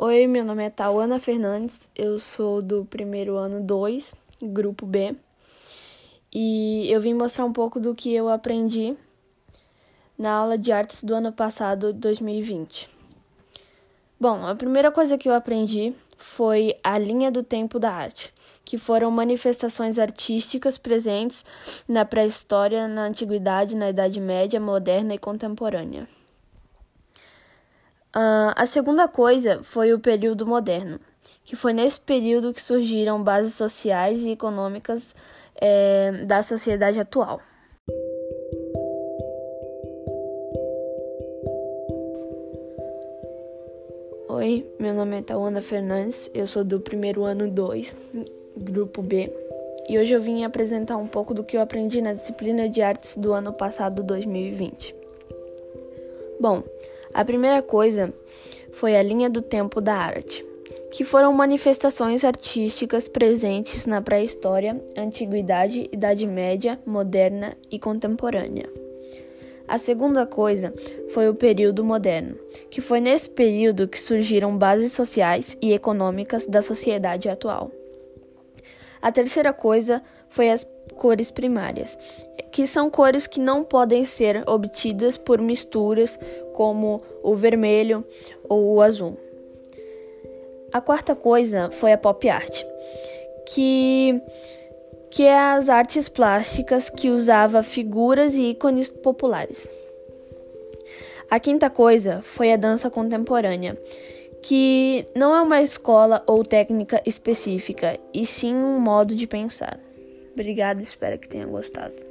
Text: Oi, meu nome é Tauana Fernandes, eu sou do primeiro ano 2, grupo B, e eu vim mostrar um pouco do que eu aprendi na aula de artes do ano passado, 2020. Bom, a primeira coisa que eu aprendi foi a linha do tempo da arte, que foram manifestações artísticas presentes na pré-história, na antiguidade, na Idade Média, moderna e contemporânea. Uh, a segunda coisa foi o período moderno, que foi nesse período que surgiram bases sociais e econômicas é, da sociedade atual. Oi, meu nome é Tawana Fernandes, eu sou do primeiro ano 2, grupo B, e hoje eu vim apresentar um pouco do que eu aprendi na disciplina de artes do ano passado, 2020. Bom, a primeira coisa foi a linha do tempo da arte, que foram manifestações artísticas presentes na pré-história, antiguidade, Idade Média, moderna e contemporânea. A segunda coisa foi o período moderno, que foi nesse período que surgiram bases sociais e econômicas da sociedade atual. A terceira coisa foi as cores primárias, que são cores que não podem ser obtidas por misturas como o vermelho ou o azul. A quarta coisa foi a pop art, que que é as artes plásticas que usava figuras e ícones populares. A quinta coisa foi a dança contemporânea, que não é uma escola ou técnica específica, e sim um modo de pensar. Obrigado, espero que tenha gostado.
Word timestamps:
Oi, 0.00 0.28
meu 0.28 0.44
nome 0.44 0.62
é 0.62 0.70
Tauana 0.70 1.18
Fernandes, 1.18 1.90
eu 1.92 2.20
sou 2.20 2.62
do 2.62 2.84
primeiro 2.84 3.36
ano 3.36 3.60
2, 3.60 4.14
grupo 4.40 4.86
B, 4.86 5.12
e 6.32 6.88
eu 6.88 7.00
vim 7.00 7.14
mostrar 7.14 7.44
um 7.44 7.52
pouco 7.52 7.80
do 7.80 7.96
que 7.96 8.14
eu 8.14 8.28
aprendi 8.28 8.96
na 10.16 10.30
aula 10.30 10.56
de 10.56 10.70
artes 10.70 11.02
do 11.02 11.16
ano 11.16 11.32
passado, 11.32 11.92
2020. 11.92 12.88
Bom, 14.20 14.46
a 14.46 14.54
primeira 14.54 14.92
coisa 14.92 15.18
que 15.18 15.28
eu 15.28 15.34
aprendi 15.34 15.92
foi 16.16 16.78
a 16.84 16.96
linha 16.96 17.28
do 17.28 17.42
tempo 17.42 17.80
da 17.80 17.90
arte, 17.90 18.32
que 18.64 18.78
foram 18.78 19.10
manifestações 19.10 19.98
artísticas 19.98 20.78
presentes 20.78 21.44
na 21.88 22.04
pré-história, 22.04 22.86
na 22.86 23.06
antiguidade, 23.06 23.74
na 23.74 23.90
Idade 23.90 24.20
Média, 24.20 24.60
moderna 24.60 25.16
e 25.16 25.18
contemporânea. 25.18 26.06
Uh, 28.16 28.56
a 28.56 28.64
segunda 28.64 29.06
coisa 29.06 29.62
foi 29.62 29.92
o 29.92 29.98
período 29.98 30.46
moderno, 30.46 30.98
que 31.44 31.54
foi 31.54 31.74
nesse 31.74 32.00
período 32.00 32.54
que 32.54 32.62
surgiram 32.62 33.22
bases 33.22 33.54
sociais 33.54 34.22
e 34.22 34.30
econômicas 34.30 35.14
é, 35.54 36.12
da 36.24 36.42
sociedade 36.42 36.98
atual. 36.98 37.40
Oi, 44.30 44.66
meu 44.78 44.94
nome 44.94 45.18
é 45.18 45.22
Tawana 45.22 45.60
Fernandes, 45.60 46.30
eu 46.32 46.46
sou 46.46 46.64
do 46.64 46.80
primeiro 46.80 47.24
ano 47.24 47.46
2, 47.46 47.94
grupo 48.56 49.02
B, 49.02 49.30
e 49.86 49.98
hoje 49.98 50.14
eu 50.14 50.20
vim 50.20 50.44
apresentar 50.44 50.96
um 50.96 51.06
pouco 51.06 51.34
do 51.34 51.44
que 51.44 51.56
eu 51.56 51.60
aprendi 51.60 52.00
na 52.00 52.14
disciplina 52.14 52.68
de 52.68 52.80
artes 52.80 53.16
do 53.16 53.34
ano 53.34 53.52
passado, 53.52 54.02
2020. 54.02 54.94
Bom, 56.40 56.62
a 57.14 57.24
primeira 57.24 57.62
coisa 57.62 58.12
foi 58.72 58.96
a 58.96 59.02
linha 59.02 59.28
do 59.28 59.42
tempo 59.42 59.80
da 59.80 59.94
arte, 59.94 60.44
que 60.92 61.04
foram 61.04 61.32
manifestações 61.32 62.24
artísticas 62.24 63.08
presentes 63.08 63.86
na 63.86 64.00
pré-história, 64.00 64.82
antiguidade, 64.96 65.88
Idade 65.92 66.26
Média, 66.26 66.78
moderna 66.86 67.56
e 67.70 67.78
contemporânea. 67.78 68.68
A 69.66 69.76
segunda 69.76 70.24
coisa 70.24 70.72
foi 71.10 71.28
o 71.28 71.34
período 71.34 71.84
moderno, 71.84 72.36
que 72.70 72.80
foi 72.80 73.00
nesse 73.00 73.28
período 73.28 73.86
que 73.86 74.00
surgiram 74.00 74.56
bases 74.56 74.92
sociais 74.92 75.58
e 75.60 75.74
econômicas 75.74 76.46
da 76.46 76.62
sociedade 76.62 77.28
atual. 77.28 77.70
A 79.02 79.12
terceira 79.12 79.52
coisa 79.52 80.02
foi 80.30 80.50
as 80.50 80.66
cores 80.96 81.30
primárias, 81.30 81.98
que 82.50 82.66
são 82.66 82.90
cores 82.90 83.26
que 83.26 83.38
não 83.38 83.62
podem 83.62 84.04
ser 84.04 84.42
obtidas 84.48 85.18
por 85.18 85.40
misturas 85.40 86.18
como 86.58 87.00
o 87.22 87.36
vermelho 87.36 88.04
ou 88.48 88.74
o 88.74 88.82
azul. 88.82 89.16
A 90.72 90.80
quarta 90.80 91.14
coisa 91.14 91.70
foi 91.70 91.92
a 91.92 91.96
pop 91.96 92.28
art, 92.28 92.64
que 93.46 94.20
que 95.08 95.22
é 95.22 95.38
as 95.38 95.68
artes 95.68 96.08
plásticas 96.08 96.90
que 96.90 97.10
usava 97.10 97.62
figuras 97.62 98.34
e 98.34 98.50
ícones 98.50 98.90
populares. 98.90 99.72
A 101.30 101.38
quinta 101.38 101.70
coisa 101.70 102.22
foi 102.22 102.52
a 102.52 102.56
dança 102.56 102.90
contemporânea, 102.90 103.80
que 104.42 105.06
não 105.14 105.34
é 105.34 105.40
uma 105.40 105.62
escola 105.62 106.24
ou 106.26 106.44
técnica 106.44 107.00
específica, 107.06 107.98
e 108.12 108.26
sim 108.26 108.54
um 108.54 108.80
modo 108.80 109.14
de 109.14 109.28
pensar. 109.28 109.78
Obrigado, 110.32 110.80
espero 110.80 111.18
que 111.18 111.28
tenha 111.28 111.46
gostado. 111.46 112.07